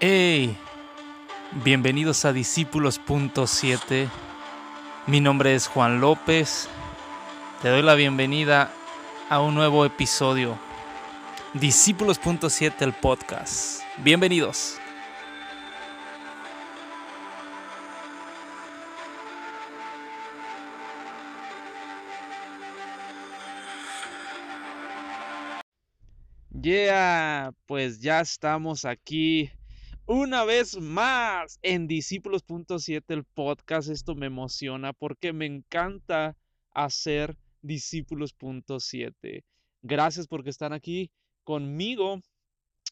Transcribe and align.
Hey, 0.00 0.56
bienvenidos 1.64 2.24
a 2.24 2.32
Discípulos.7. 2.32 4.08
Mi 5.08 5.20
nombre 5.20 5.56
es 5.56 5.66
Juan 5.66 6.00
López. 6.00 6.68
Te 7.62 7.68
doy 7.68 7.82
la 7.82 7.96
bienvenida 7.96 8.70
a 9.28 9.40
un 9.40 9.56
nuevo 9.56 9.84
episodio. 9.84 10.56
Discípulos.7, 11.54 12.74
el 12.82 12.92
podcast. 12.92 13.82
Bienvenidos. 13.96 14.78
Yeah, 26.52 27.50
pues 27.66 27.98
ya 27.98 28.20
estamos 28.20 28.84
aquí 28.84 29.50
una 30.08 30.46
vez 30.46 30.80
más 30.80 31.58
en 31.60 31.86
Discípulos.7 31.86 33.04
el 33.08 33.24
podcast. 33.24 33.90
Esto 33.90 34.14
me 34.14 34.24
emociona 34.24 34.94
porque 34.94 35.34
me 35.34 35.44
encanta 35.44 36.34
hacer 36.70 37.36
Discípulos.7. 37.60 39.44
Gracias 39.82 40.26
porque 40.26 40.48
están 40.48 40.72
aquí 40.72 41.10
conmigo 41.44 42.22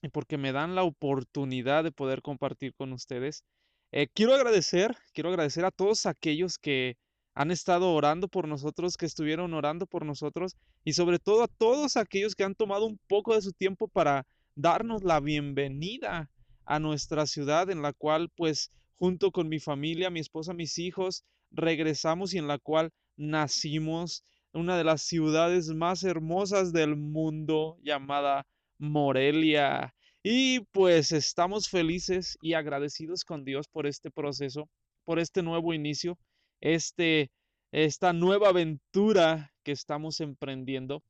y 0.02 0.10
porque 0.10 0.36
me 0.36 0.52
dan 0.52 0.74
la 0.74 0.82
oportunidad 0.82 1.84
de 1.84 1.90
poder 1.90 2.20
compartir 2.20 2.74
con 2.74 2.92
ustedes. 2.92 3.44
Eh, 3.92 4.08
quiero 4.12 4.34
agradecer, 4.34 4.94
quiero 5.14 5.30
agradecer 5.30 5.64
a 5.64 5.70
todos 5.70 6.04
aquellos 6.04 6.58
que 6.58 6.98
han 7.34 7.50
estado 7.50 7.94
orando 7.94 8.28
por 8.28 8.46
nosotros, 8.46 8.98
que 8.98 9.06
estuvieron 9.06 9.54
orando 9.54 9.86
por 9.86 10.04
nosotros 10.04 10.54
y 10.84 10.92
sobre 10.92 11.18
todo 11.18 11.44
a 11.44 11.48
todos 11.48 11.96
aquellos 11.96 12.34
que 12.34 12.44
han 12.44 12.54
tomado 12.54 12.84
un 12.84 13.00
poco 13.08 13.34
de 13.34 13.40
su 13.40 13.52
tiempo 13.52 13.88
para 13.88 14.26
darnos 14.54 15.02
la 15.02 15.20
bienvenida 15.20 16.28
a 16.66 16.78
nuestra 16.78 17.26
ciudad 17.26 17.70
en 17.70 17.82
la 17.82 17.92
cual 17.92 18.28
pues 18.36 18.70
junto 18.98 19.30
con 19.30 19.48
mi 19.48 19.58
familia, 19.58 20.10
mi 20.10 20.20
esposa, 20.20 20.52
mis 20.52 20.78
hijos, 20.78 21.24
regresamos 21.50 22.34
y 22.34 22.38
en 22.38 22.48
la 22.48 22.58
cual 22.58 22.90
nacimos, 23.16 24.24
una 24.52 24.76
de 24.76 24.84
las 24.84 25.02
ciudades 25.02 25.68
más 25.68 26.02
hermosas 26.02 26.72
del 26.72 26.96
mundo 26.96 27.78
llamada 27.82 28.46
Morelia. 28.78 29.94
Y 30.22 30.60
pues 30.72 31.12
estamos 31.12 31.68
felices 31.68 32.36
y 32.40 32.54
agradecidos 32.54 33.24
con 33.24 33.44
Dios 33.44 33.68
por 33.68 33.86
este 33.86 34.10
proceso, 34.10 34.68
por 35.04 35.18
este 35.18 35.42
nuevo 35.42 35.72
inicio, 35.72 36.18
este, 36.60 37.30
esta 37.70 38.12
nueva 38.12 38.48
aventura 38.48 39.52
que 39.62 39.72
estamos 39.72 40.20
emprendiendo. 40.20 41.02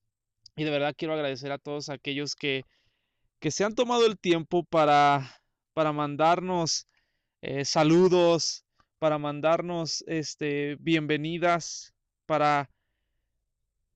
Y 0.57 0.65
de 0.65 0.70
verdad 0.70 0.95
quiero 0.97 1.15
agradecer 1.15 1.53
a 1.53 1.59
todos 1.59 1.89
aquellos 1.89 2.35
que, 2.35 2.65
que 3.39 3.51
se 3.51 3.65
han 3.65 3.75
tomado 3.75 4.07
el 4.07 4.19
tiempo 4.19 4.65
para 4.65 5.36
para 5.77 5.93
mandarnos 5.93 6.89
eh, 7.43 7.67
saludos, 7.67 8.65
para 8.99 9.19
mandarnos 9.19 10.03
este, 10.07 10.77
bienvenidas, 10.81 11.93
para 12.25 12.71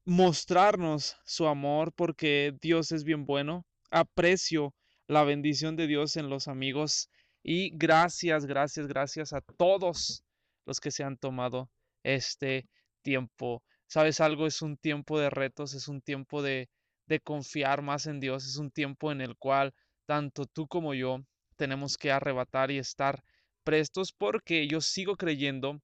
mostrarnos 0.05 1.17
su 1.25 1.47
amor, 1.47 1.95
porque 1.95 2.55
Dios 2.61 2.92
es 2.92 3.03
bien 3.03 3.25
bueno. 3.25 3.64
Aprecio 3.91 4.75
la 5.06 5.25
bendición 5.25 5.75
de 5.75 5.86
Dios 5.86 6.19
en 6.19 6.28
los 6.28 6.48
amigos 6.48 7.08
y 7.42 7.70
gracias, 7.70 8.45
gracias, 8.45 8.86
gracias 8.86 9.33
a 9.33 9.41
todos 9.41 10.23
los 10.67 10.81
que 10.81 10.91
se 10.91 11.03
han 11.03 11.17
tomado 11.17 11.70
este 12.03 12.69
tiempo. 13.01 13.62
¿Sabes 13.86 14.20
algo? 14.20 14.47
Es 14.47 14.61
un 14.61 14.77
tiempo 14.77 15.19
de 15.19 15.31
retos, 15.31 15.73
es 15.73 15.89
un 15.89 16.03
tiempo 16.03 16.42
de, 16.42 16.69
de 17.06 17.20
confiar 17.20 17.81
más 17.81 18.05
en 18.05 18.20
Dios, 18.20 18.47
es 18.47 18.58
un 18.58 18.70
tiempo 18.70 19.11
en 19.12 19.23
el 19.23 19.39
cual 19.39 19.73
tanto 20.05 20.45
tú 20.45 20.69
como 20.69 20.92
yo 20.92 21.25
tenemos 21.61 21.98
que 21.98 22.11
arrebatar 22.11 22.70
y 22.70 22.78
estar 22.78 23.22
prestos 23.64 24.12
porque 24.12 24.67
yo 24.67 24.80
sigo 24.80 25.17
creyendo 25.17 25.83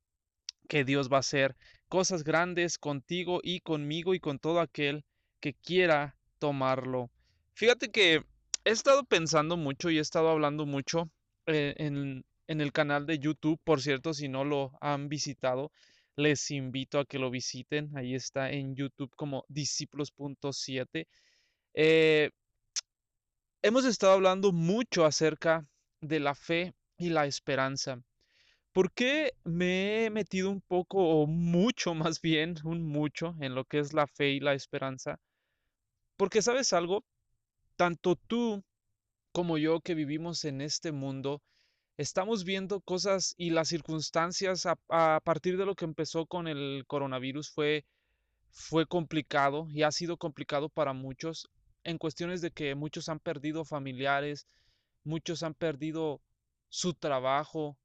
que 0.70 0.84
Dios 0.84 1.12
va 1.12 1.18
a 1.18 1.20
hacer 1.20 1.54
cosas 1.90 2.24
grandes 2.24 2.78
contigo 2.78 3.40
y 3.42 3.60
conmigo 3.60 4.14
y 4.14 4.18
con 4.18 4.38
todo 4.38 4.60
aquel 4.60 5.04
que 5.38 5.52
quiera 5.52 6.16
tomarlo. 6.38 7.10
Fíjate 7.52 7.90
que 7.90 8.22
he 8.64 8.70
estado 8.70 9.04
pensando 9.04 9.58
mucho 9.58 9.90
y 9.90 9.98
he 9.98 10.00
estado 10.00 10.30
hablando 10.30 10.64
mucho 10.64 11.10
eh, 11.44 11.74
en, 11.76 12.24
en, 12.46 12.60
el 12.62 12.72
canal 12.72 13.04
de 13.04 13.18
YouTube, 13.18 13.60
por 13.62 13.82
cierto, 13.82 14.14
si 14.14 14.28
no 14.28 14.44
lo 14.44 14.72
han 14.80 15.10
visitado, 15.10 15.70
les 16.16 16.50
invito 16.50 16.98
a 16.98 17.04
que 17.04 17.18
lo 17.18 17.30
visiten. 17.30 17.94
Ahí 17.94 18.14
está 18.14 18.50
en 18.50 18.74
YouTube 18.74 19.14
como 19.14 19.44
discípulos.7. 19.48 21.06
Eh, 21.74 22.30
hemos 23.60 23.84
estado 23.84 24.14
hablando 24.14 24.52
mucho 24.52 25.04
acerca 25.04 25.66
de 26.00 26.20
la 26.20 26.34
fe 26.34 26.74
y 26.98 27.10
la 27.10 27.26
esperanza. 27.26 28.02
¿Por 28.72 28.92
qué 28.92 29.32
me 29.44 30.04
he 30.04 30.10
metido 30.10 30.50
un 30.50 30.60
poco 30.60 30.98
o 30.98 31.26
mucho 31.26 31.94
más 31.94 32.20
bien, 32.20 32.56
un 32.64 32.86
mucho 32.86 33.34
en 33.40 33.54
lo 33.54 33.64
que 33.64 33.78
es 33.78 33.92
la 33.92 34.06
fe 34.06 34.30
y 34.30 34.40
la 34.40 34.54
esperanza? 34.54 35.18
Porque 36.16 36.42
sabes 36.42 36.72
algo, 36.72 37.04
tanto 37.76 38.16
tú 38.16 38.62
como 39.32 39.58
yo 39.58 39.80
que 39.80 39.94
vivimos 39.94 40.44
en 40.44 40.60
este 40.60 40.92
mundo, 40.92 41.42
estamos 41.98 42.44
viendo 42.44 42.80
cosas 42.80 43.34
y 43.36 43.50
las 43.50 43.68
circunstancias 43.68 44.66
a, 44.66 44.78
a, 44.88 45.20
partir 45.24 45.56
de 45.58 45.66
lo 45.66 45.74
que 45.74 45.84
empezó 45.84 46.26
con 46.26 46.48
el 46.48 46.84
coronavirus 46.86 47.50
fue, 47.50 47.84
fue 48.50 48.86
complicado 48.86 49.66
y 49.70 49.82
ha 49.82 49.92
sido 49.92 50.16
complicado 50.16 50.68
para 50.68 50.92
muchos 50.92 51.50
en 51.84 51.98
cuestiones 51.98 52.40
de 52.40 52.50
que 52.50 52.74
muchos 52.74 53.08
han 53.08 53.20
perdido 53.20 53.64
familiares, 53.64 54.46
muchos 55.06 55.42
han 55.42 55.54
perdido 55.54 56.20
su 56.68 56.92
trabajo, 56.94 57.78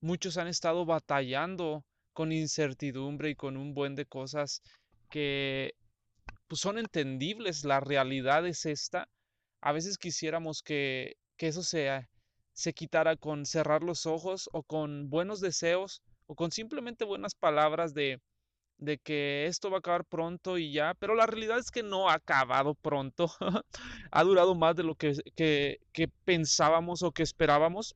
muchos 0.00 0.36
han 0.38 0.48
estado 0.48 0.86
batallando 0.86 1.84
con 2.12 2.32
incertidumbre 2.32 3.30
y 3.30 3.34
con 3.34 3.56
un 3.56 3.74
buen 3.74 3.94
de 3.94 4.06
cosas 4.06 4.62
que 5.10 5.74
pues, 6.46 6.60
son 6.60 6.78
entendibles, 6.78 7.64
la 7.64 7.80
realidad 7.80 8.46
es 8.46 8.64
esta. 8.66 9.08
A 9.60 9.72
veces 9.72 9.98
quisiéramos 9.98 10.62
que, 10.62 11.16
que 11.36 11.48
eso 11.48 11.62
se, 11.62 12.08
se 12.52 12.72
quitara 12.72 13.16
con 13.16 13.44
cerrar 13.44 13.82
los 13.82 14.06
ojos 14.06 14.48
o 14.52 14.62
con 14.62 15.10
buenos 15.10 15.40
deseos 15.40 16.02
o 16.26 16.34
con 16.34 16.52
simplemente 16.52 17.04
buenas 17.04 17.34
palabras 17.34 17.92
de, 17.94 18.20
de 18.82 18.98
que 18.98 19.46
esto 19.46 19.70
va 19.70 19.76
a 19.76 19.78
acabar 19.78 20.04
pronto 20.04 20.58
y 20.58 20.72
ya, 20.72 20.94
pero 20.94 21.14
la 21.14 21.26
realidad 21.26 21.58
es 21.58 21.70
que 21.70 21.84
no 21.84 22.10
ha 22.10 22.14
acabado 22.14 22.74
pronto. 22.74 23.30
ha 24.10 24.24
durado 24.24 24.56
más 24.56 24.74
de 24.74 24.82
lo 24.82 24.96
que, 24.96 25.14
que, 25.36 26.08
pensábamos 26.24 27.04
o 27.04 27.12
que 27.12 27.22
esperábamos. 27.22 27.94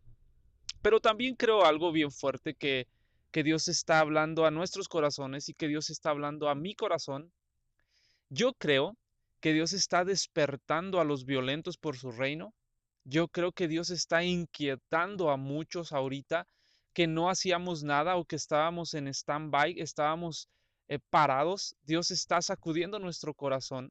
Pero 0.82 1.00
también 1.00 1.34
creo 1.34 1.64
algo 1.64 1.90
bien 1.90 2.12
fuerte 2.12 2.54
que, 2.54 2.86
que 3.32 3.42
Dios 3.42 3.66
está 3.66 3.98
hablando 3.98 4.46
a 4.46 4.52
nuestros 4.52 4.86
corazones 4.88 5.48
y 5.48 5.54
que 5.54 5.66
Dios 5.66 5.90
está 5.90 6.10
hablando 6.10 6.48
a 6.48 6.54
mi 6.54 6.76
corazón. 6.76 7.32
Yo 8.28 8.52
creo 8.52 8.96
que 9.40 9.52
Dios 9.52 9.72
está 9.72 10.04
despertando 10.04 11.00
a 11.00 11.04
los 11.04 11.24
violentos 11.24 11.78
por 11.78 11.96
su 11.96 12.12
reino. 12.12 12.54
Yo 13.02 13.26
creo 13.26 13.50
que 13.50 13.66
Dios 13.66 13.90
está 13.90 14.22
inquietando 14.22 15.30
a 15.30 15.36
muchos 15.36 15.92
ahorita 15.92 16.46
que 16.92 17.08
no 17.08 17.28
hacíamos 17.28 17.82
nada 17.82 18.14
o 18.14 18.24
que 18.24 18.36
estábamos 18.36 18.94
en 18.94 19.08
stand-by, 19.08 19.80
estábamos 19.80 20.48
eh, 20.88 20.98
parados, 21.10 21.76
Dios 21.84 22.10
está 22.10 22.40
sacudiendo 22.42 22.98
nuestro 22.98 23.34
corazón. 23.34 23.90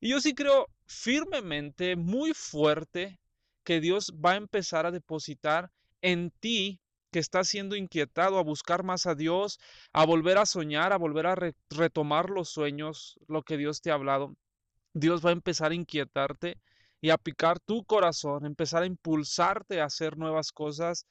Y 0.00 0.10
yo 0.10 0.20
sí 0.20 0.34
creo 0.34 0.68
firmemente, 0.86 1.96
muy 1.96 2.32
fuerte, 2.34 3.18
que 3.64 3.80
Dios 3.80 4.12
va 4.24 4.32
a 4.32 4.36
empezar 4.36 4.86
a 4.86 4.90
depositar 4.90 5.70
en 6.02 6.30
ti 6.40 6.80
que 7.12 7.18
estás 7.18 7.48
siendo 7.48 7.76
inquietado 7.76 8.38
a 8.38 8.42
buscar 8.42 8.84
más 8.84 9.06
a 9.06 9.14
Dios, 9.14 9.58
a 9.92 10.06
volver 10.06 10.38
a 10.38 10.46
soñar, 10.46 10.92
a 10.92 10.98
volver 10.98 11.26
a 11.26 11.36
retomar 11.70 12.30
los 12.30 12.48
sueños, 12.48 13.18
lo 13.28 13.42
que 13.42 13.56
Dios 13.56 13.82
te 13.82 13.90
ha 13.90 13.94
hablado. 13.94 14.34
Dios 14.94 15.24
va 15.24 15.30
a 15.30 15.32
empezar 15.32 15.72
a 15.72 15.74
inquietarte 15.74 16.58
y 17.00 17.10
a 17.10 17.18
picar 17.18 17.60
tu 17.60 17.84
corazón, 17.84 18.46
empezar 18.46 18.82
a 18.82 18.86
impulsarte 18.86 19.80
a 19.80 19.86
hacer 19.86 20.16
nuevas 20.18 20.52
cosas, 20.52 21.06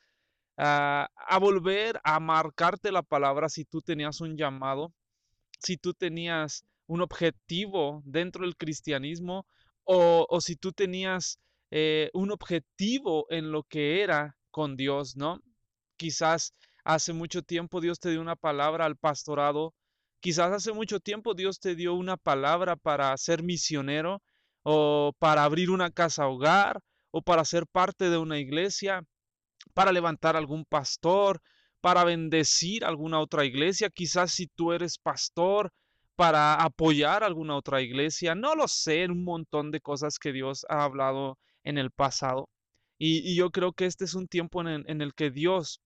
a 0.57 1.37
volver 1.39 1.99
a 2.03 2.19
marcarte 2.19 2.91
la 2.91 3.03
palabra 3.03 3.49
si 3.49 3.65
tú 3.65 3.81
tenías 3.81 4.21
un 4.21 4.37
llamado 4.37 4.93
si 5.59 5.77
tú 5.77 5.93
tenías 5.93 6.65
un 6.87 7.01
objetivo 7.01 8.01
dentro 8.05 8.43
del 8.45 8.57
cristianismo 8.57 9.45
o, 9.83 10.25
o 10.29 10.41
si 10.41 10.55
tú 10.55 10.71
tenías 10.71 11.39
eh, 11.71 12.09
un 12.13 12.31
objetivo 12.31 13.27
en 13.29 13.51
lo 13.51 13.63
que 13.63 14.01
era 14.01 14.35
con 14.51 14.75
Dios, 14.75 15.15
¿no? 15.15 15.41
Quizás 15.97 16.53
hace 16.83 17.13
mucho 17.13 17.43
tiempo 17.43 17.81
Dios 17.81 17.99
te 17.99 18.09
dio 18.09 18.21
una 18.21 18.35
palabra 18.35 18.85
al 18.85 18.95
pastorado, 18.97 19.73
quizás 20.19 20.51
hace 20.51 20.73
mucho 20.73 20.99
tiempo 20.99 21.35
Dios 21.35 21.59
te 21.59 21.75
dio 21.75 21.93
una 21.93 22.17
palabra 22.17 22.75
para 22.75 23.15
ser 23.17 23.43
misionero 23.43 24.21
o 24.63 25.13
para 25.19 25.43
abrir 25.43 25.69
una 25.69 25.91
casa 25.91 26.27
hogar 26.27 26.81
o 27.11 27.21
para 27.21 27.45
ser 27.45 27.67
parte 27.67 28.09
de 28.09 28.17
una 28.17 28.39
iglesia, 28.39 29.03
para 29.73 29.91
levantar 29.91 30.35
algún 30.35 30.65
pastor, 30.65 31.41
para 31.81 32.03
bendecir 32.03 32.85
alguna 32.85 33.19
otra 33.19 33.45
iglesia, 33.45 33.89
quizás 33.89 34.31
si 34.31 34.47
tú 34.47 34.73
eres 34.73 34.97
pastor, 34.97 35.71
para 36.15 36.55
apoyar 36.55 37.23
alguna 37.23 37.55
otra 37.55 37.81
iglesia, 37.81 38.35
no 38.35 38.53
lo 38.53 38.67
sé, 38.67 39.05
un 39.05 39.23
montón 39.23 39.71
de 39.71 39.79
cosas 39.79 40.19
que 40.19 40.33
Dios 40.33 40.65
ha 40.67 40.83
hablado 40.83 41.37
en 41.63 41.77
el 41.77 41.91
pasado. 41.91 42.49
Y, 42.97 43.35
yo 43.37 43.51
creo 43.51 43.71
que 43.71 43.85
este 43.85 44.03
es 44.03 44.15
un 44.15 44.27
tiempo 44.27 44.61
en, 44.61 44.83
en 44.89 45.01
el 45.01 45.13
que 45.13 45.31
Dios 45.31 45.81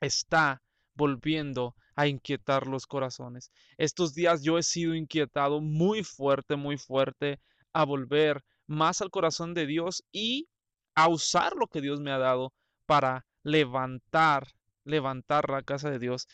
está 0.00 0.62
volviendo 0.94 1.74
a 1.96 2.06
inquietar 2.08 2.66
los 2.66 2.86
corazones. 2.86 3.50
Estos 3.78 4.14
días 4.14 4.42
yo 4.42 4.58
he 4.58 4.62
sido 4.62 4.94
inquietado 4.94 5.62
muy 5.62 6.02
fuerte, 6.04 6.56
muy 6.56 6.76
fuerte 6.76 7.40
a 7.72 7.84
volver 7.84 8.44
más 8.66 9.00
al 9.00 9.10
corazón 9.10 9.54
de 9.54 9.66
Dios 9.66 10.04
y 10.12 10.48
a 10.94 11.08
usar 11.08 11.54
lo 11.56 11.68
que 11.68 11.80
Dios 11.80 12.00
me 12.00 12.10
ha 12.10 12.18
dado 12.18 12.52
para 12.86 13.24
levantar, 13.42 14.48
levantar 14.84 15.50
la 15.50 15.62
casa 15.62 15.90
de 15.90 15.98
Dios. 15.98 16.28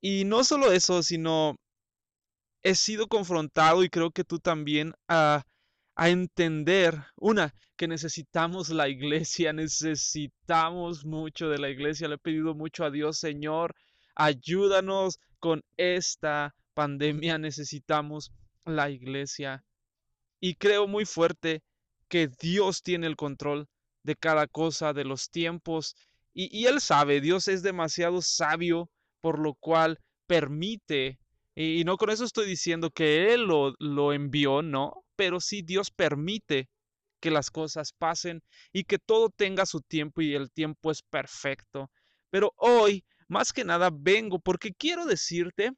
Y 0.00 0.24
no 0.24 0.44
solo 0.44 0.72
eso, 0.72 1.02
sino 1.02 1.56
he 2.62 2.74
sido 2.74 3.08
confrontado 3.08 3.84
y 3.84 3.90
creo 3.90 4.10
que 4.10 4.24
tú 4.24 4.38
también 4.38 4.94
a, 5.08 5.44
a 5.96 6.08
entender, 6.08 7.04
una, 7.16 7.54
que 7.76 7.88
necesitamos 7.88 8.70
la 8.70 8.88
iglesia, 8.88 9.52
necesitamos 9.54 11.04
mucho 11.04 11.48
de 11.48 11.58
la 11.58 11.70
iglesia. 11.70 12.08
Le 12.08 12.16
he 12.16 12.18
pedido 12.18 12.54
mucho 12.54 12.84
a 12.84 12.90
Dios, 12.90 13.18
Señor, 13.18 13.74
ayúdanos 14.14 15.18
con 15.40 15.62
esta 15.76 16.54
pandemia, 16.74 17.38
necesitamos 17.38 18.32
la 18.64 18.90
iglesia. 18.90 19.64
Y 20.40 20.54
creo 20.56 20.86
muy 20.86 21.04
fuerte 21.04 21.62
que 22.08 22.28
Dios 22.28 22.82
tiene 22.82 23.06
el 23.06 23.16
control 23.16 23.68
de 24.02 24.16
cada 24.16 24.46
cosa, 24.46 24.92
de 24.92 25.04
los 25.04 25.30
tiempos, 25.30 25.96
y, 26.34 26.66
Él 26.66 26.80
sabe, 26.80 27.20
Dios 27.20 27.48
es 27.48 27.62
demasiado 27.62 28.20
sabio, 28.20 28.90
por 29.20 29.38
lo 29.38 29.54
cual 29.54 30.00
permite, 30.26 31.18
y, 31.54 31.84
no 31.84 31.96
con 31.96 32.10
eso 32.10 32.24
estoy 32.24 32.46
diciendo 32.46 32.90
que 32.90 33.32
Él 33.32 33.42
lo, 33.44 33.74
lo 33.78 34.12
envió, 34.12 34.62
no, 34.62 35.04
pero 35.16 35.40
sí 35.40 35.62
Dios 35.62 35.90
permite 35.90 36.68
que 37.20 37.30
las 37.30 37.50
cosas 37.50 37.92
pasen 37.92 38.42
y 38.72 38.84
que 38.84 38.98
todo 38.98 39.30
tenga 39.30 39.64
su 39.64 39.80
tiempo 39.80 40.20
y 40.20 40.34
el 40.34 40.50
tiempo 40.50 40.90
es 40.90 41.02
perfecto. 41.02 41.90
Pero 42.30 42.52
hoy 42.56 43.04
más 43.28 43.52
que 43.52 43.64
nada 43.64 43.90
vengo 43.92 44.38
porque 44.38 44.74
quiero 44.74 45.06
decirte 45.06 45.72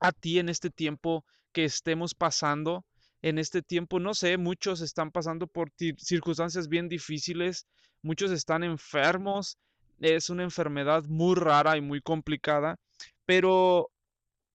a 0.00 0.12
ti 0.12 0.38
en 0.38 0.48
este 0.48 0.70
tiempo 0.70 1.24
que 1.52 1.64
estemos 1.64 2.14
pasando, 2.14 2.84
en 3.22 3.38
este 3.38 3.62
tiempo, 3.62 4.00
no 4.00 4.14
sé, 4.14 4.36
muchos 4.36 4.80
están 4.80 5.12
pasando 5.12 5.46
por 5.46 5.70
circunstancias 5.98 6.68
bien 6.68 6.88
difíciles, 6.88 7.66
muchos 8.02 8.32
están 8.32 8.64
enfermos, 8.64 9.58
es 10.02 10.30
una 10.30 10.42
enfermedad 10.42 11.04
muy 11.04 11.34
rara 11.36 11.76
y 11.76 11.80
muy 11.80 12.00
complicada, 12.00 12.76
pero 13.24 13.90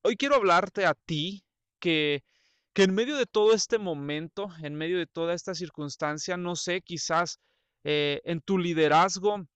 hoy 0.03 0.17
quiero 0.17 0.35
hablarte 0.35 0.85
a 0.85 0.93
ti 0.93 1.43
que, 1.79 2.23
que 2.73 2.83
en 2.83 2.93
medio 2.93 3.15
de 3.17 3.25
todo 3.25 3.53
este 3.53 3.77
momento, 3.77 4.49
en 4.61 4.75
medio 4.75 4.97
de 4.97 5.07
toda 5.07 5.33
esta 5.33 5.55
circunstancia, 5.55 6.37
no 6.37 6.55
sé, 6.55 6.81
quizás 6.81 7.39
eh, 7.83 8.21
en 8.25 8.41
tu 8.41 8.57
liderazgo, 8.57 9.47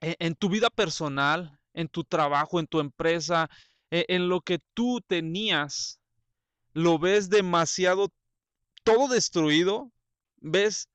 e, 0.00 0.16
en 0.18 0.34
tu 0.34 0.48
vida 0.48 0.68
personal, 0.70 1.58
en 1.74 1.88
tu 1.88 2.04
trabajo, 2.04 2.60
en 2.60 2.66
tu 2.66 2.80
empresa, 2.80 3.48
e, 3.90 4.04
en 4.08 4.28
lo 4.28 4.40
que 4.42 4.58
tú 4.74 5.00
tenías, 5.06 6.00
lo 6.74 6.98
ves 6.98 7.30
demasiado 7.30 8.12
todo 8.84 9.08
destruido, 9.08 9.90
ves, 10.36 10.88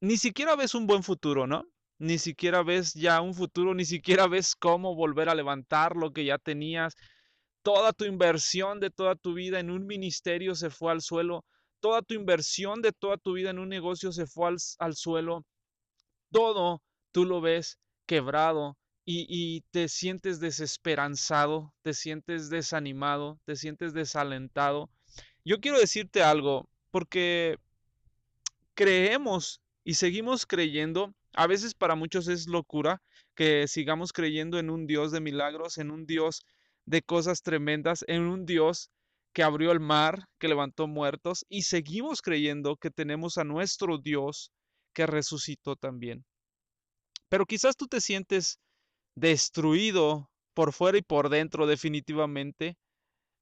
ni 0.00 0.16
siquiera 0.16 0.56
ves 0.56 0.74
un 0.74 0.86
buen 0.86 1.02
futuro, 1.02 1.46
¿no? 1.46 1.64
Ni 2.02 2.18
siquiera 2.18 2.62
ves 2.62 2.94
ya 2.94 3.20
un 3.20 3.32
futuro, 3.34 3.74
ni 3.74 3.84
siquiera 3.84 4.26
ves 4.26 4.56
cómo 4.56 4.94
volver 4.94 5.28
a 5.28 5.34
levantar 5.34 5.96
lo 5.96 6.12
que 6.12 6.24
ya 6.24 6.38
tenías. 6.38 6.94
Toda 7.62 7.92
tu 7.92 8.04
inversión 8.04 8.80
de 8.80 8.90
toda 8.90 9.14
tu 9.14 9.34
vida 9.34 9.60
en 9.60 9.70
un 9.70 9.86
ministerio 9.86 10.54
se 10.54 10.70
fue 10.70 10.92
al 10.92 11.00
suelo. 11.00 11.44
Toda 11.80 12.02
tu 12.02 12.14
inversión 12.14 12.82
de 12.82 12.92
toda 12.92 13.16
tu 13.16 13.34
vida 13.34 13.50
en 13.50 13.58
un 13.58 13.68
negocio 13.68 14.12
se 14.12 14.26
fue 14.26 14.48
al, 14.48 14.56
al 14.78 14.96
suelo. 14.96 15.44
Todo 16.32 16.82
tú 17.12 17.24
lo 17.24 17.40
ves 17.40 17.78
quebrado, 18.06 18.76
y, 19.04 19.62
te 19.70 19.88
sientes 19.88 20.40
desesperanzado, 20.40 21.74
te 21.82 21.94
sientes 21.94 22.50
desanimado, 22.50 23.40
te 23.44 23.56
sientes 23.56 23.94
desalentado. 23.94 24.90
Yo 25.44 25.60
quiero 25.60 25.78
decirte 25.78 26.22
algo, 26.22 26.68
porque 26.90 27.58
creemos 28.74 29.60
y 29.84 29.94
seguimos 29.94 30.46
creyendo, 30.46 31.14
a 31.34 31.46
veces 31.46 31.74
para 31.74 31.94
muchos 31.94 32.28
es 32.28 32.46
locura 32.46 33.00
que 33.34 33.66
sigamos 33.68 34.12
creyendo 34.12 34.58
en 34.58 34.70
un 34.70 34.86
Dios 34.86 35.12
de 35.12 35.20
milagros, 35.20 35.78
en 35.78 35.90
un 35.90 36.06
Dios 36.06 36.42
de 36.86 37.02
cosas 37.02 37.42
tremendas, 37.42 38.04
en 38.08 38.22
un 38.22 38.44
Dios 38.44 38.90
que 39.32 39.42
abrió 39.42 39.72
el 39.72 39.80
mar, 39.80 40.26
que 40.38 40.48
levantó 40.48 40.86
muertos, 40.86 41.46
y 41.48 41.62
seguimos 41.62 42.20
creyendo 42.20 42.76
que 42.76 42.90
tenemos 42.90 43.38
a 43.38 43.44
nuestro 43.44 43.98
Dios 43.98 44.52
que 44.92 45.06
resucitó 45.06 45.76
también. 45.76 46.24
Pero 47.28 47.46
quizás 47.46 47.76
tú 47.76 47.86
te 47.86 48.00
sientes 48.00 48.58
destruido 49.14 50.30
por 50.54 50.72
fuera 50.72 50.98
y 50.98 51.02
por 51.02 51.28
dentro 51.28 51.66
definitivamente. 51.66 52.76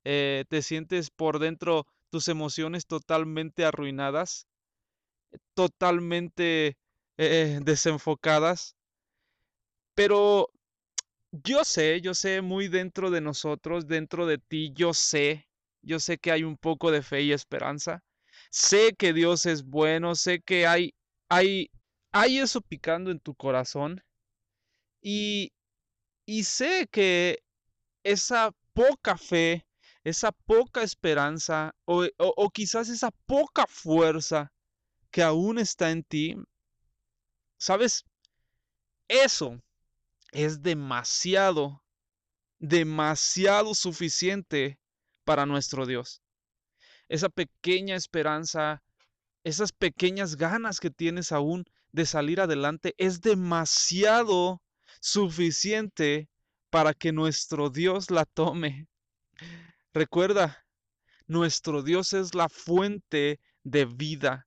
Eh, 0.04 0.44
te 0.48 0.62
sientes 0.62 1.10
por 1.10 1.38
dentro 1.38 1.86
tus 2.10 2.28
emociones 2.28 2.86
totalmente 2.86 3.64
arruinadas, 3.64 4.46
totalmente 5.54 6.76
eh, 7.22 7.60
desenfocadas. 7.62 8.76
Pero 9.94 10.50
yo 11.32 11.64
sé, 11.64 12.00
yo 12.00 12.14
sé 12.14 12.40
muy 12.40 12.68
dentro 12.68 13.10
de 13.10 13.20
nosotros, 13.20 13.86
dentro 13.86 14.26
de 14.26 14.38
ti, 14.38 14.72
yo 14.74 14.94
sé, 14.94 15.46
yo 15.82 16.00
sé 16.00 16.18
que 16.18 16.32
hay 16.32 16.44
un 16.44 16.56
poco 16.56 16.90
de 16.90 17.02
fe 17.02 17.22
y 17.22 17.32
esperanza. 17.32 18.02
Sé 18.50 18.94
que 18.98 19.12
Dios 19.12 19.46
es 19.46 19.64
bueno, 19.64 20.14
sé 20.14 20.40
que 20.40 20.66
hay, 20.66 20.94
hay, 21.28 21.70
hay 22.12 22.38
eso 22.38 22.60
picando 22.62 23.10
en 23.10 23.20
tu 23.20 23.34
corazón. 23.34 24.02
Y, 25.02 25.52
y 26.26 26.44
sé 26.44 26.88
que 26.90 27.42
esa 28.02 28.52
poca 28.72 29.18
fe, 29.18 29.66
esa 30.04 30.32
poca 30.32 30.82
esperanza 30.82 31.74
o, 31.84 32.50
quizás 32.50 32.88
esa 32.88 33.10
poca 33.26 33.66
fuerza 33.68 34.52
que 35.10 35.22
aún 35.22 35.58
está 35.58 35.90
en 35.90 36.02
ti, 36.04 36.36
¿sabes? 37.60 38.06
Eso 39.06 39.60
es 40.32 40.62
demasiado, 40.62 41.84
demasiado 42.58 43.74
suficiente 43.74 44.80
para 45.24 45.46
nuestro 45.46 45.86
Dios. 45.86 46.22
Esa 47.08 47.28
pequeña 47.28 47.96
esperanza, 47.96 48.82
esas 49.44 49.72
pequeñas 49.72 50.36
ganas 50.36 50.80
que 50.80 50.90
tienes 50.90 51.32
aún 51.32 51.64
de 51.92 52.06
salir 52.06 52.40
adelante 52.40 52.94
es 52.96 53.20
demasiado 53.20 54.62
suficiente 55.00 56.28
para 56.70 56.94
que 56.94 57.12
nuestro 57.12 57.68
Dios 57.68 58.10
la 58.10 58.24
tome. 58.24 58.86
Recuerda, 59.92 60.64
nuestro 61.26 61.82
Dios 61.82 62.12
es 62.12 62.34
la 62.34 62.48
fuente 62.48 63.38
de 63.64 63.84
vida. 63.84 64.46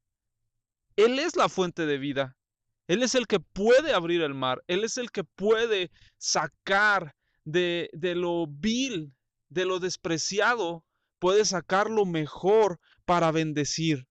Él 0.95 1.19
es 1.19 1.35
la 1.35 1.49
fuente 1.49 1.85
de 1.85 1.97
vida. 1.97 2.37
Él 2.87 3.03
es 3.03 3.15
el 3.15 3.27
que 3.27 3.39
puede 3.39 3.93
abrir 3.93 4.21
el 4.21 4.33
mar. 4.33 4.63
Él 4.67 4.83
es 4.83 4.97
el 4.97 5.11
que 5.11 5.23
puede 5.23 5.91
sacar 6.17 7.15
de, 7.45 7.89
de 7.93 8.15
lo 8.15 8.47
vil, 8.47 9.13
de 9.49 9.65
lo 9.65 9.79
despreciado, 9.79 10.83
puede 11.19 11.45
sacar 11.45 11.89
lo 11.89 12.05
mejor 12.05 12.79
para 13.05 13.31
bendecir. 13.31 14.07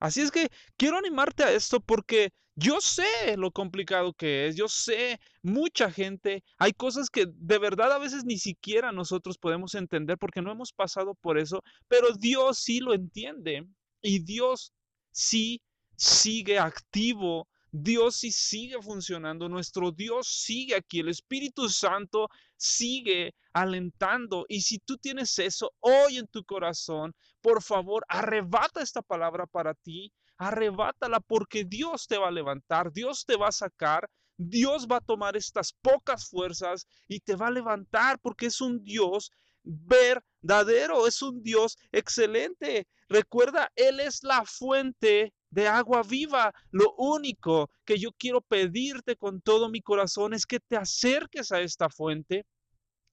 Así 0.00 0.20
es 0.20 0.32
que 0.32 0.48
quiero 0.76 0.98
animarte 0.98 1.44
a 1.44 1.52
esto 1.52 1.80
porque 1.80 2.32
yo 2.54 2.80
sé 2.80 3.36
lo 3.36 3.50
complicado 3.50 4.12
que 4.12 4.46
es, 4.46 4.56
yo 4.56 4.68
sé 4.68 5.20
mucha 5.42 5.90
gente, 5.90 6.42
hay 6.58 6.72
cosas 6.72 7.08
que 7.08 7.26
de 7.28 7.58
verdad 7.58 7.92
a 7.92 7.98
veces 7.98 8.24
ni 8.24 8.36
siquiera 8.36 8.92
nosotros 8.92 9.38
podemos 9.38 9.74
entender 9.74 10.18
porque 10.18 10.42
no 10.42 10.52
hemos 10.52 10.72
pasado 10.72 11.14
por 11.14 11.38
eso, 11.38 11.62
pero 11.88 12.12
Dios 12.12 12.58
sí 12.58 12.80
lo 12.80 12.92
entiende 12.92 13.66
y 14.02 14.18
Dios 14.18 14.72
sí 15.12 15.62
sigue 15.96 16.58
activo 16.58 17.48
Dios 17.74 18.16
sí 18.16 18.30
sigue 18.30 18.82
funcionando, 18.82 19.48
nuestro 19.48 19.92
Dios 19.92 20.28
sigue 20.28 20.74
aquí, 20.74 21.00
el 21.00 21.08
Espíritu 21.08 21.70
Santo 21.70 22.28
sigue 22.54 23.34
alentando. 23.54 24.44
Y 24.46 24.60
si 24.60 24.78
tú 24.78 24.98
tienes 24.98 25.38
eso 25.38 25.72
hoy 25.80 26.18
en 26.18 26.26
tu 26.26 26.44
corazón, 26.44 27.14
por 27.40 27.62
favor, 27.62 28.04
arrebata 28.08 28.82
esta 28.82 29.00
palabra 29.00 29.46
para 29.46 29.72
ti, 29.72 30.12
arrebátala 30.36 31.18
porque 31.20 31.64
Dios 31.64 32.06
te 32.06 32.18
va 32.18 32.28
a 32.28 32.32
levantar, 32.32 32.92
Dios 32.92 33.24
te 33.24 33.36
va 33.36 33.48
a 33.48 33.52
sacar. 33.52 34.08
Dios 34.38 34.88
va 34.90 34.96
a 34.96 35.00
tomar 35.00 35.36
estas 35.36 35.72
pocas 35.72 36.28
fuerzas 36.28 36.86
y 37.06 37.20
te 37.20 37.36
va 37.36 37.46
a 37.46 37.50
levantar 37.50 38.18
porque 38.18 38.46
es 38.46 38.60
un 38.60 38.82
Dios 38.82 39.30
verdadero, 39.64 41.06
es 41.06 41.22
un 41.22 41.42
Dios 41.42 41.76
excelente. 41.92 42.86
Recuerda, 43.08 43.70
Él 43.76 44.00
es 44.00 44.22
la 44.22 44.44
fuente 44.44 45.32
de 45.50 45.68
agua 45.68 46.02
viva. 46.02 46.52
Lo 46.70 46.94
único 46.96 47.70
que 47.84 47.98
yo 47.98 48.10
quiero 48.18 48.40
pedirte 48.40 49.16
con 49.16 49.40
todo 49.40 49.68
mi 49.68 49.80
corazón 49.80 50.34
es 50.34 50.46
que 50.46 50.60
te 50.60 50.76
acerques 50.76 51.52
a 51.52 51.60
esta 51.60 51.88
fuente, 51.88 52.44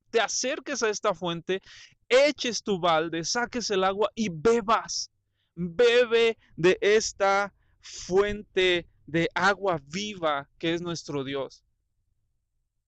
te 0.09 0.19
acerques 0.19 0.81
a 0.81 0.89
esta 0.89 1.13
fuente, 1.13 1.61
eches 2.07 2.63
tu 2.63 2.79
balde, 2.79 3.23
saques 3.23 3.69
el 3.69 3.83
agua 3.83 4.09
y 4.15 4.29
bebas. 4.29 5.11
Bebe 5.55 6.37
de 6.55 6.77
esta 6.79 7.53
fuente 7.81 8.87
de 9.05 9.27
agua 9.35 9.81
viva 9.87 10.49
que 10.57 10.73
es 10.73 10.81
nuestro 10.81 11.23
Dios. 11.23 11.63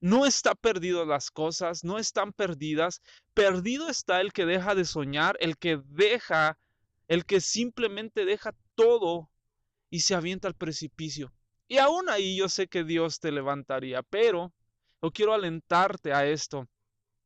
No 0.02 0.26
está 0.26 0.56
perdido 0.56 1.06
las 1.06 1.30
cosas, 1.30 1.84
no 1.84 2.00
están 2.00 2.34
perdidas. 2.34 3.02
Perdido 3.36 3.88
está 3.88 4.20
el 4.20 4.34
que 4.34 4.48
deja 4.48 4.74
de 4.74 4.84
soñar, 4.84 5.38
el 5.40 5.58
que 5.58 5.80
deja, 5.86 6.58
el 7.08 7.24
que 7.24 7.40
simplemente 7.40 8.26
deja 8.26 8.56
todo 8.74 9.30
y 9.92 10.00
se 10.00 10.16
avienta 10.16 10.48
al 10.48 10.56
precipicio. 10.56 11.32
Y 11.68 11.78
aún 11.78 12.10
ahí 12.10 12.36
yo 12.36 12.50
sé 12.50 12.68
que 12.68 12.84
Dios 12.84 13.20
te 13.20 13.32
levantaría, 13.32 14.02
pero 14.02 14.52
yo 15.04 15.12
quiero 15.12 15.34
alentarte 15.34 16.14
a 16.14 16.26
esto, 16.26 16.68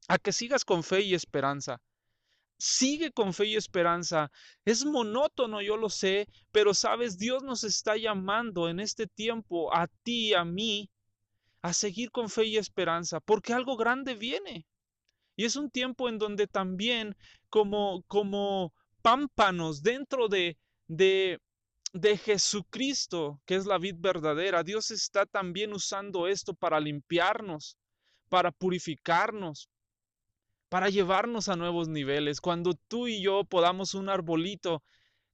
a 0.10 0.18
que 0.18 0.34
sigas 0.34 0.66
con 0.66 0.84
fe 0.84 1.02
y 1.02 1.14
esperanza. 1.14 1.82
Sigue 2.58 3.12
con 3.12 3.34
fe 3.34 3.46
y 3.46 3.56
esperanza. 3.56 4.32
Es 4.66 4.86
monótono, 4.86 5.62
yo 5.62 5.78
lo 5.78 5.90
sé, 5.90 6.28
pero 6.52 6.74
sabes, 6.74 7.18
Dios 7.18 7.42
nos 7.42 7.64
está 7.64 7.96
llamando 7.96 8.68
en 8.68 8.82
este 8.82 9.08
tiempo 9.08 9.74
a 9.74 9.88
ti 10.04 10.30
y 10.30 10.34
a 10.34 10.44
mí 10.44 10.90
a 11.66 11.74
seguir 11.74 12.12
con 12.12 12.30
fe 12.30 12.46
y 12.46 12.58
esperanza, 12.58 13.20
porque 13.20 13.52
algo 13.52 13.76
grande 13.76 14.14
viene. 14.14 14.68
Y 15.36 15.46
es 15.46 15.56
un 15.56 15.72
tiempo 15.72 16.08
en 16.10 16.20
donde 16.20 16.46
también 16.46 17.16
como 17.50 18.04
como 18.04 18.72
pámpanos 19.02 19.82
dentro 19.82 20.28
de 20.28 20.58
de 20.88 21.40
de 21.92 22.18
Jesucristo, 22.18 23.42
que 23.46 23.56
es 23.56 23.66
la 23.66 23.80
vid 23.80 23.96
verdadera, 23.98 24.64
Dios 24.64 24.92
está 24.92 25.26
también 25.26 25.74
usando 25.74 26.28
esto 26.28 26.54
para 26.54 26.80
limpiarnos, 26.80 27.78
para 28.30 28.52
purificarnos, 28.52 29.70
para 30.70 30.90
llevarnos 30.90 31.50
a 31.50 31.56
nuevos 31.56 31.88
niveles. 31.88 32.42
Cuando 32.42 32.76
tú 32.88 33.08
y 33.08 33.24
yo 33.24 33.44
podamos 33.44 33.96
un 33.96 34.10
arbolito, 34.10 34.84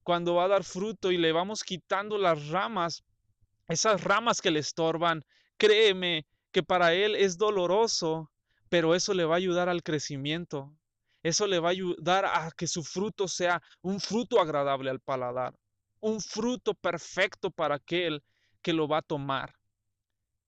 cuando 0.04 0.36
va 0.36 0.46
a 0.46 0.54
dar 0.56 0.64
fruto 0.64 1.12
y 1.12 1.18
le 1.18 1.34
vamos 1.34 1.64
quitando 1.64 2.18
las 2.18 2.48
ramas, 2.48 3.04
esas 3.68 4.02
ramas 4.04 4.40
que 4.40 4.52
le 4.52 4.60
estorban, 4.60 5.26
créeme 5.62 6.26
que 6.52 6.64
para 6.64 6.96
él 6.96 7.16
es 7.16 7.38
doloroso, 7.38 8.32
pero 8.68 8.96
eso 8.96 9.14
le 9.14 9.26
va 9.26 9.36
a 9.36 9.38
ayudar 9.38 9.70
al 9.70 9.84
crecimiento. 9.84 10.76
Eso 11.22 11.46
le 11.46 11.60
va 11.60 11.70
a 11.70 11.72
ayudar 11.72 12.26
a 12.26 12.50
que 12.58 12.66
su 12.66 12.84
fruto 12.84 13.28
sea 13.28 13.62
un 13.84 14.00
fruto 14.00 14.42
agradable 14.42 14.90
al 14.90 15.00
paladar, 15.00 15.54
un 16.00 16.20
fruto 16.20 16.74
perfecto 16.74 17.52
para 17.52 17.76
aquel 17.76 18.24
que 18.64 18.74
lo 18.74 18.88
va 18.88 18.98
a 18.98 19.02
tomar. 19.04 19.54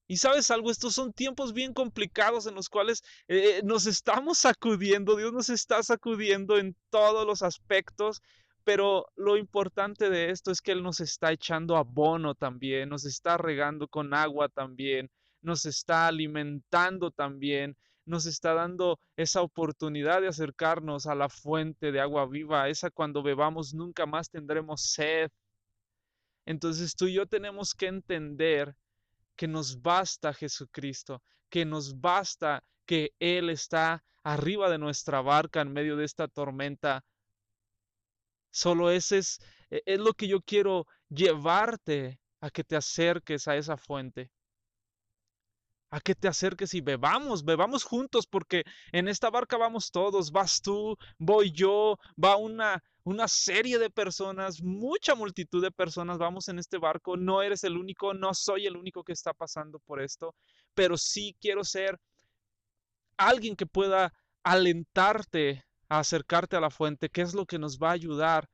Y 0.08 0.18
sabes 0.18 0.50
algo, 0.50 0.72
estos 0.72 0.96
son 0.96 1.14
tiempos 1.14 1.54
bien 1.54 1.74
complicados 1.74 2.48
en 2.48 2.56
los 2.56 2.68
cuales 2.68 3.04
eh, 3.28 3.62
nos 3.64 3.86
estamos 3.86 4.40
sacudiendo, 4.40 5.16
Dios 5.16 5.32
nos 5.32 5.50
está 5.50 5.84
sacudiendo 5.84 6.58
en 6.58 6.76
todos 6.90 7.24
los 7.28 7.44
aspectos, 7.44 8.24
pero 8.64 9.08
lo 9.16 9.38
importante 9.38 10.10
de 10.10 10.30
esto 10.30 10.52
es 10.52 10.62
que 10.62 10.72
Él 10.72 10.84
nos 10.84 11.00
está 11.00 11.32
echando 11.32 11.78
abono 11.78 12.36
también, 12.36 12.90
nos 12.90 13.06
está 13.06 13.38
regando 13.38 13.88
con 13.88 14.14
agua 14.14 14.50
también, 14.50 15.10
nos 15.42 15.66
está 15.66 16.08
alimentando 16.08 17.12
también, 17.12 17.78
nos 18.06 18.26
está 18.26 18.54
dando 18.54 19.00
esa 19.16 19.42
oportunidad 19.42 20.22
de 20.22 20.28
acercarnos 20.28 21.08
a 21.08 21.16
la 21.16 21.30
fuente 21.30 21.92
de 21.92 22.02
agua 22.02 22.26
viva, 22.26 22.70
esa 22.70 22.90
cuando 22.90 23.24
bebamos 23.24 23.74
nunca 23.74 24.06
más 24.06 24.30
tendremos 24.30 24.82
sed. 24.82 25.30
Entonces 26.46 26.96
tú 26.96 27.08
y 27.08 27.14
yo 27.14 27.26
tenemos 27.26 27.74
que 27.74 27.88
entender 27.88 28.76
que 29.36 29.48
nos 29.48 29.82
basta 29.82 30.34
Jesucristo, 30.34 31.22
que 31.50 31.66
nos 31.66 32.00
basta 32.00 32.64
que 32.86 33.12
Él 33.20 33.50
está 33.50 34.04
arriba 34.24 34.70
de 34.70 34.78
nuestra 34.78 35.22
barca 35.22 35.62
en 35.62 35.74
medio 35.74 35.96
de 35.98 36.06
esta 36.06 36.28
tormenta. 36.28 37.04
Solo 38.54 38.92
ese 38.92 39.18
es, 39.18 39.40
e, 39.72 39.82
es 39.86 40.00
lo 40.00 40.14
que 40.14 40.28
yo 40.28 40.40
quiero 40.42 40.86
llevarte 41.10 42.20
a 42.40 42.52
que 42.52 42.64
te 42.64 42.76
acerques 42.76 43.48
a 43.48 43.58
esa 43.58 43.78
fuente. 43.78 44.30
A 45.90 46.00
que 46.00 46.14
te 46.14 46.28
acerques 46.28 46.74
y 46.76 46.82
bebamos, 46.82 47.44
bebamos 47.44 47.84
juntos, 47.84 48.28
porque 48.28 48.64
en 48.92 49.08
esta 49.08 49.32
barca 49.32 49.58
vamos 49.58 49.92
todos, 49.92 50.32
vas 50.32 50.62
tú, 50.62 50.96
voy 51.18 51.52
yo, 51.52 51.98
va 52.24 52.36
una, 52.36 52.84
una 53.04 53.28
serie 53.28 53.80
de 53.80 53.90
personas, 53.90 54.62
mucha 54.62 55.16
multitud 55.16 55.62
de 55.62 55.72
personas, 55.72 56.20
vamos 56.20 56.48
en 56.48 56.60
este 56.60 56.78
barco, 56.78 57.18
no 57.18 57.42
eres 57.42 57.64
el 57.64 57.76
único, 57.76 58.14
no 58.14 58.34
soy 58.36 58.68
el 58.68 58.78
único 58.78 59.04
que 59.04 59.14
está 59.14 59.34
pasando 59.34 59.80
por 59.80 60.02
esto, 60.02 60.36
pero 60.76 60.96
sí 60.98 61.36
quiero 61.40 61.64
ser 61.64 62.00
alguien 63.18 63.56
que 63.56 63.66
pueda 63.66 64.14
alentarte 64.44 65.64
a 65.94 66.00
acercarte 66.00 66.56
a 66.56 66.60
la 66.60 66.72
fuente, 66.72 67.08
que 67.08 67.22
es 67.22 67.36
lo 67.36 67.46
que 67.46 67.60
nos 67.60 67.78
va 67.78 67.90
a 67.90 67.94
ayudar 67.94 68.50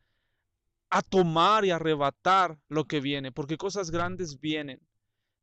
a 0.89 1.01
tomar 1.01 1.63
y 1.63 1.71
arrebatar 1.71 2.59
lo 2.67 2.83
que 2.83 2.99
viene, 2.99 3.31
porque 3.31 3.55
cosas 3.55 3.91
grandes 3.91 4.41
vienen. 4.41 4.81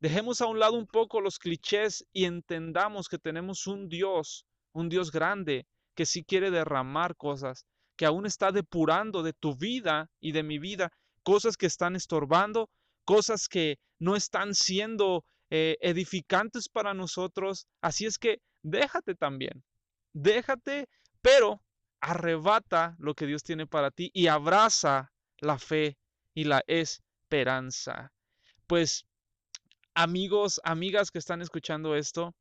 Dejemos 0.00 0.42
a 0.42 0.46
un 0.46 0.58
lado 0.58 0.74
un 0.74 0.86
poco 0.86 1.22
los 1.22 1.38
clichés 1.38 2.04
y 2.12 2.26
entendamos 2.26 3.08
que 3.08 3.18
tenemos 3.18 3.66
un 3.66 3.88
Dios, 3.88 4.44
un 4.72 4.90
Dios 4.90 5.10
grande, 5.10 5.66
que 5.94 6.04
sí 6.04 6.22
quiere 6.22 6.50
derramar 6.50 7.16
cosas, 7.16 7.64
que 7.96 8.04
aún 8.04 8.26
está 8.26 8.52
depurando 8.52 9.22
de 9.22 9.32
tu 9.32 9.56
vida 9.56 10.10
y 10.20 10.32
de 10.32 10.42
mi 10.42 10.58
vida 10.58 10.92
cosas 11.22 11.56
que 11.56 11.64
están 11.64 11.96
estorbando, 11.96 12.68
cosas 13.06 13.48
que 13.48 13.78
no 13.98 14.16
están 14.16 14.54
siendo 14.54 15.24
eh, 15.48 15.78
edificantes 15.80 16.68
para 16.68 16.92
nosotros. 16.92 17.66
Así 17.80 18.04
es 18.04 18.18
que 18.18 18.42
déjate 18.62 19.14
también, 19.14 19.64
déjate, 20.12 20.90
pero 21.22 21.62
arrebata 22.00 22.96
lo 22.98 23.14
que 23.14 23.26
Dios 23.26 23.42
tiene 23.42 23.66
para 23.66 23.90
ti 23.90 24.10
y 24.14 24.26
abraza 24.28 25.12
la 25.38 25.58
fe 25.58 25.98
y 26.34 26.44
la 26.44 26.62
esperanza. 26.66 28.12
Pues 28.66 29.06
amigos, 29.94 30.60
amigas 30.64 31.10
que 31.10 31.18
están 31.18 31.42
escuchando 31.42 31.96
esto, 31.96 32.34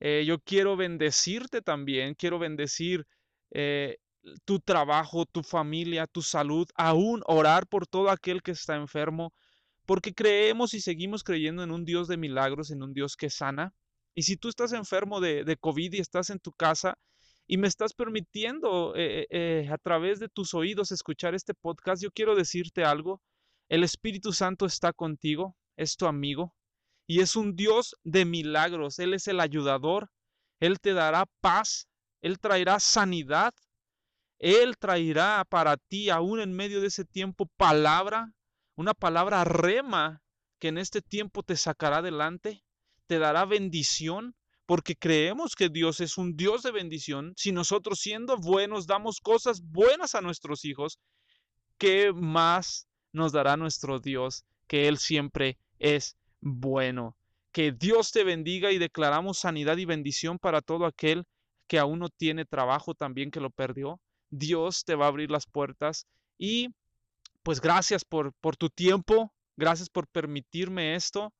eh, 0.00 0.24
yo 0.26 0.38
quiero 0.40 0.76
bendecirte 0.76 1.62
también, 1.62 2.14
quiero 2.14 2.38
bendecir 2.38 3.06
eh, 3.50 3.98
tu 4.44 4.60
trabajo, 4.60 5.26
tu 5.26 5.42
familia, 5.42 6.06
tu 6.06 6.22
salud, 6.22 6.66
aún 6.74 7.22
orar 7.26 7.66
por 7.66 7.86
todo 7.86 8.10
aquel 8.10 8.42
que 8.42 8.52
está 8.52 8.76
enfermo, 8.76 9.32
porque 9.86 10.14
creemos 10.14 10.74
y 10.74 10.80
seguimos 10.80 11.22
creyendo 11.22 11.62
en 11.62 11.70
un 11.70 11.84
Dios 11.84 12.08
de 12.08 12.16
milagros, 12.16 12.70
en 12.70 12.82
un 12.82 12.94
Dios 12.94 13.16
que 13.16 13.30
sana. 13.30 13.74
Y 14.14 14.22
si 14.22 14.36
tú 14.36 14.48
estás 14.48 14.72
enfermo 14.72 15.20
de, 15.20 15.44
de 15.44 15.56
COVID 15.56 15.92
y 15.92 16.00
estás 16.00 16.30
en 16.30 16.38
tu 16.38 16.52
casa 16.52 16.96
y 17.46 17.58
me 17.58 17.68
estás 17.68 17.92
permitiendo 17.94 18.94
eh, 18.96 19.68
a 19.70 19.78
través 19.78 20.18
de 20.20 20.28
tus 20.28 20.54
oídos 20.54 20.92
escuchar 20.92 21.34
este 21.34 21.54
podcast, 21.54 22.02
yo 22.02 22.10
quiero 22.10 22.34
decirte 22.34 22.84
algo. 22.84 23.20
El 23.68 23.84
Espíritu 23.84 24.32
Santo 24.32 24.66
está 24.66 24.92
contigo, 24.92 25.56
es 25.76 25.96
tu 25.96 26.06
amigo, 26.06 26.54
y 27.06 27.20
es 27.20 27.36
un 27.36 27.54
Dios 27.54 27.96
de 28.02 28.24
milagros. 28.24 28.98
Él 28.98 29.14
es 29.14 29.28
el 29.28 29.40
ayudador. 29.40 30.10
Él 30.60 30.80
te 30.80 30.94
dará 30.94 31.26
paz. 31.40 31.88
Él 32.22 32.38
traerá 32.38 32.80
sanidad. 32.80 33.52
Él 34.38 34.76
traerá 34.78 35.44
para 35.48 35.76
ti, 35.76 36.10
aún 36.10 36.40
en 36.40 36.52
medio 36.52 36.80
de 36.80 36.88
ese 36.88 37.04
tiempo, 37.04 37.46
palabra, 37.56 38.32
una 38.74 38.94
palabra 38.94 39.44
rema 39.44 40.22
que 40.58 40.68
en 40.68 40.78
este 40.78 41.00
tiempo 41.00 41.42
te 41.42 41.56
sacará 41.56 41.98
adelante, 41.98 42.64
te 43.06 43.18
dará 43.18 43.44
bendición, 43.44 44.34
porque 44.66 44.96
creemos 44.96 45.54
que 45.54 45.68
Dios 45.68 46.00
es 46.00 46.18
un 46.18 46.36
Dios 46.36 46.62
de 46.62 46.72
bendición. 46.72 47.34
Si 47.36 47.52
nosotros 47.52 48.00
siendo 48.00 48.36
buenos 48.36 48.86
damos 48.86 49.20
cosas 49.20 49.62
buenas 49.62 50.14
a 50.14 50.20
nuestros 50.20 50.64
hijos, 50.64 50.98
¿qué 51.78 52.12
más 52.12 52.86
nos 53.12 53.32
dará 53.32 53.56
nuestro 53.56 54.00
Dios 54.00 54.44
que 54.66 54.88
Él 54.88 54.98
siempre 54.98 55.58
es 55.78 56.16
bueno. 56.40 57.16
Que 57.52 57.72
Dios 57.72 58.10
te 58.10 58.24
bendiga 58.24 58.72
y 58.72 58.78
declaramos 58.78 59.38
sanidad 59.38 59.76
y 59.76 59.84
bendición 59.84 60.38
para 60.38 60.60
todo 60.60 60.86
aquel 60.86 61.24
que 61.66 61.78
aún 61.78 62.00
no 62.00 62.08
tiene 62.08 62.44
trabajo 62.44 62.94
también 62.94 63.30
que 63.30 63.40
lo 63.40 63.50
perdió. 63.50 64.00
Dios 64.30 64.84
te 64.84 64.96
va 64.96 65.06
a 65.06 65.08
abrir 65.08 65.30
las 65.30 65.46
puertas 65.46 66.06
y 66.36 66.74
pues 67.42 67.60
gracias 67.60 68.04
por, 68.04 68.32
por 68.40 68.56
tu 68.56 68.68
tiempo, 68.68 69.32
gracias 69.56 69.88
por 69.88 70.08
permitirme 70.08 70.96
esto, 70.96 71.32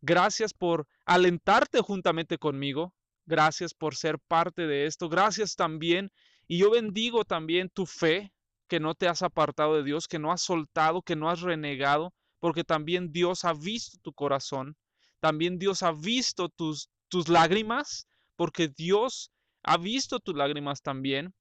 gracias 0.00 0.54
por 0.54 0.86
alentarte 1.04 1.80
juntamente 1.80 2.38
conmigo, 2.38 2.94
gracias 3.26 3.74
por 3.74 3.94
ser 3.94 4.18
parte 4.18 4.66
de 4.66 4.86
esto, 4.86 5.08
gracias 5.08 5.56
también 5.56 6.10
y 6.46 6.58
yo 6.58 6.70
bendigo 6.70 7.24
también 7.24 7.68
tu 7.68 7.84
fe, 7.84 8.32
que 8.68 8.80
no 8.80 8.94
te 8.94 9.08
has 9.08 9.22
apartado 9.22 9.76
de 9.76 9.82
Dios, 9.82 10.08
que 10.08 10.18
no 10.18 10.32
has 10.32 10.42
soltado, 10.42 11.02
que 11.02 11.16
no 11.16 11.30
has 11.30 11.40
renegado, 11.40 12.14
porque 12.38 12.64
también 12.64 13.12
Dios 13.12 13.44
ha 13.44 13.52
visto 13.52 13.98
tu 14.02 14.12
corazón, 14.12 14.76
también 15.20 15.58
Dios 15.58 15.82
ha 15.82 15.92
visto 15.92 16.48
tus, 16.48 16.90
tus 17.08 17.28
lágrimas, 17.28 18.06
porque 18.36 18.68
Dios 18.68 19.32
ha 19.62 19.76
visto 19.76 20.20
tus 20.20 20.34
lágrimas 20.36 20.82
también. 20.82 21.34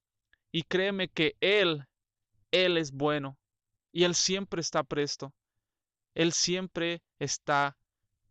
Y 0.52 0.64
créeme 0.64 1.10
que 1.10 1.36
Él, 1.40 1.86
Él 2.52 2.78
es 2.78 2.92
bueno 2.92 3.38
y 3.92 4.04
Él 4.04 4.16
siempre 4.16 4.62
está 4.62 4.84
presto. 4.84 5.34
Él 6.16 6.34
siempre 6.34 7.02
está 7.20 7.78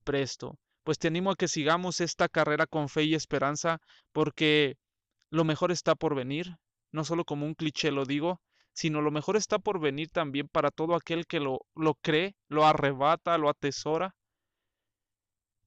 presto. 0.07 0.59
Pues 0.85 0.99
te 0.99 1.09
animo 1.09 1.31
a 1.33 1.37
que 1.37 1.49
sigamos 1.49 2.01
esta 2.01 2.29
carrera 2.29 2.67
con 2.67 2.89
fe 2.89 3.05
y 3.05 3.15
esperanza, 3.15 3.81
porque 4.13 4.77
lo 5.31 5.45
mejor 5.45 5.73
está 5.73 5.95
por 5.97 6.15
venir. 6.15 6.57
No 6.93 7.05
solo 7.05 7.25
como 7.25 7.47
un 7.47 7.55
cliché 7.55 7.91
lo 7.91 8.07
digo, 8.07 8.41
sino 8.73 9.03
lo 9.03 9.11
mejor 9.11 9.37
está 9.37 9.59
por 9.59 9.81
venir 9.81 10.09
también 10.11 10.49
para 10.49 10.71
todo 10.71 10.95
aquel 10.95 11.27
que 11.27 11.41
lo, 11.41 11.61
lo 11.75 11.95
cree, 11.97 12.37
lo 12.49 12.65
arrebata, 12.67 13.39
lo 13.39 13.49
atesora. 13.51 14.15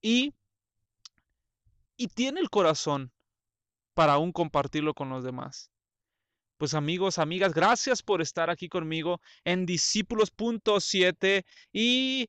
y, 0.02 0.34
y 1.96 2.08
tiene 2.08 2.40
el 2.40 2.50
corazón 2.50 3.12
para 3.94 4.14
aún 4.14 4.32
compartirlo 4.32 4.94
con 4.94 5.10
los 5.10 5.24
demás. 5.24 5.70
Pues 6.58 6.74
amigos, 6.74 7.18
amigas, 7.18 7.54
gracias 7.54 8.02
por 8.02 8.22
estar 8.22 8.50
aquí 8.50 8.68
conmigo 8.68 9.20
en 9.44 9.66
discípulos.7 9.66 11.44
y 11.72 12.28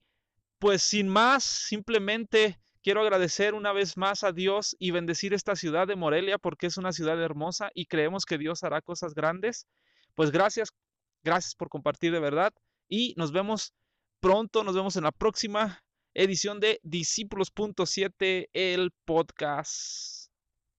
pues 0.62 0.84
sin 0.84 1.08
más, 1.08 1.44
simplemente 1.44 2.62
quiero 2.84 3.02
agradecer 3.02 3.56
una 3.56 3.74
vez 3.74 3.98
más 3.98 4.24
a 4.24 4.32
Dios 4.32 4.76
y 4.78 4.92
bendecir 4.92 5.34
esta 5.34 5.56
ciudad 5.56 5.88
de 5.88 5.96
Morelia 5.96 6.38
porque 6.38 6.68
es 6.68 6.78
una 6.78 6.92
ciudad 6.92 7.20
hermosa 7.20 7.72
y 7.74 7.88
creemos 7.88 8.26
que 8.26 8.38
Dios 8.38 8.64
hará 8.64 8.80
cosas 8.80 9.16
grandes. 9.16 9.66
Pues 10.14 10.30
gracias, 10.30 10.70
gracias 11.24 11.56
por 11.56 11.70
compartir 11.70 12.12
de 12.12 12.20
verdad 12.20 12.54
y 12.88 13.16
nos 13.18 13.32
vemos 13.32 13.74
pronto, 14.20 14.64
nos 14.64 14.76
vemos 14.76 14.96
en 14.98 15.06
la 15.06 15.12
próxima 15.12 15.84
edición 16.14 16.60
de 16.60 16.80
Discípulos.7, 16.84 18.50
el 18.54 18.92
podcast. 19.04 20.21